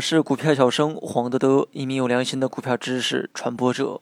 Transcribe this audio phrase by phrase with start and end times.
[0.00, 4.00] 我是股票小生黄德德，一名有良心的股票知识传播者。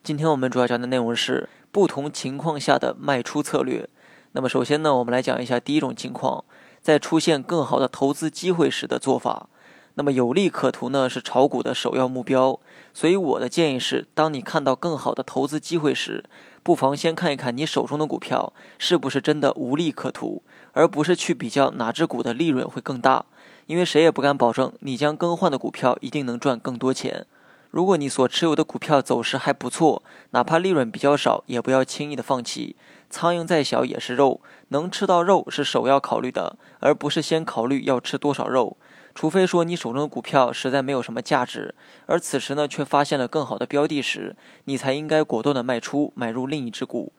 [0.00, 3.88] 今天我们主要讲的内容是不同情况下的卖出策略。
[4.30, 6.44] 那么首先呢，我们来讲一下第一种情况，
[6.80, 9.48] 在出现更好的投资机会时的做法。
[9.94, 12.60] 那么有利可图呢是炒股的首要目标，
[12.94, 16.22] 所以我的建议是，当你看到更好的投资机会时，
[16.62, 20.44] 不妨先看一看你手中的股票是不是真的无利可图，
[20.74, 23.24] 而不是去比较哪只股的利润会更大。
[23.70, 27.24] 因为谁也不敢保证你将更换的股票一定能赚更多钱。
[27.70, 32.74] 如果你所持有的股票走势还不错，哪怕利润比较少，也不要轻易的放弃。
[33.08, 34.40] 苍蝇再小也是肉，
[34.70, 38.76] 能吃到肉是首要考虑的，而不是先考虑要吃多少肉。
[39.14, 41.72] 除非说你手中的股票实在没有什么价值，
[42.06, 44.34] 而此时呢却发现了更好的标的时，
[44.64, 47.12] 你才应该果断的卖出，买入另一只股。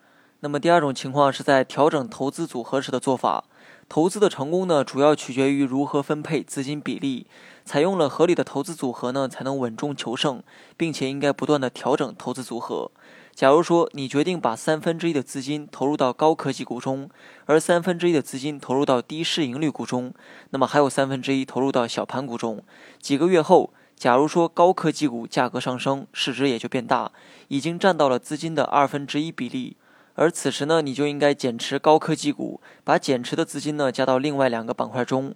[0.43, 3.45] 那么第二种情况是在调整投资组合时的做法。
[3.87, 7.27] 投资的成功呢，主要取决于如何分配资金比例。
[7.63, 10.41] 采用了合理的投资组合呢，才能稳中求胜，
[10.75, 12.89] 并且应该不断的调整投资组合。
[13.35, 17.07] 假如说你决定把三分之一的资金投入到高科技股中，
[17.45, 20.11] 而三分之一的资金投入到低市盈率股中，
[20.49, 22.63] 那么还有三分之一投入到小盘股中。
[22.99, 27.11] 几个月后，假如说高科技股价格上升，市值也就变大，
[27.49, 29.77] 已经占到了资金的二分之一比例。
[30.15, 35.33] 而此时呢，你就应该减持高科技股，把减持的资金呢加到另外两个板块中。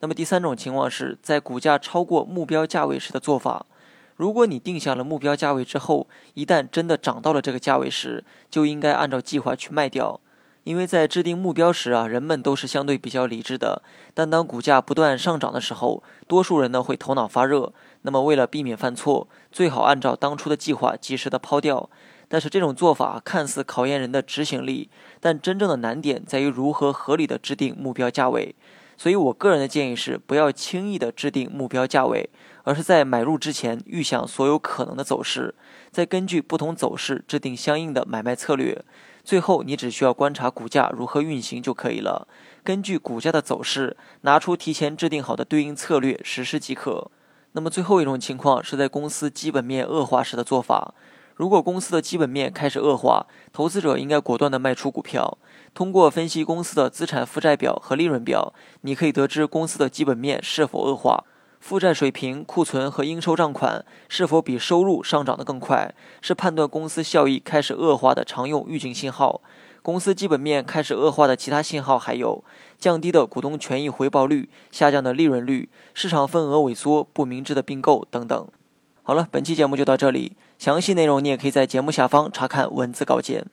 [0.00, 3.66] 那么第三种情况是在股价超过目标价位时的做法。
[4.16, 10.20] 如果你定下了目标价位之后，一旦真的涨到了这个价位时，就应该按照计划去卖掉。
[10.64, 13.80] 因为在制定目标时啊，人们都是相对比较理智的。
[14.12, 17.72] 但当股价不断上涨的时候，多数人呢会头脑发热。
[18.02, 21.88] 那么为了避免犯错，最好按照当初的计划及时的抛掉。
[22.28, 28.54] 但是这种做法看似考验人的执行力，但真正的难点在于如何合理的制定目标价位。
[28.96, 32.28] 所以我个人的建议是，不要轻易的制定目标价位，
[32.64, 35.54] 而是在买入之前预想所有可能的走势，
[35.92, 38.84] 再根据不同走势制定相应的买卖策略。
[39.22, 42.26] 最后，你只需要观察股价如何运行就可以了，
[42.64, 47.10] 根据股价的走势，拿出提前制定好的对应策略实施即可。
[47.52, 50.92] 那么最后一种情况是在公司基本面恶化时的做法。
[51.38, 55.38] 如果公司的基本面开始恶化，投资者应该果断地卖出股票。
[55.72, 61.22] 通过分析公司的资产负债表和利润表，你可以得知公司的基本面是否恶化，
[61.60, 69.40] 负债水平、库存和应收账款是否比收入上涨得更快，是判断公司效益开始恶化的常用预警信号。
[69.80, 72.42] 公司基本面开始恶化的其他信号还有
[72.80, 78.48] 降低的股东权益回报率、下降的利润率、市场份额萎缩、不明智的并购等等。
[79.04, 80.32] 好了，本期节目就到这里。
[80.58, 83.46] 详细内容你也可以在节目下方查看文字稿件。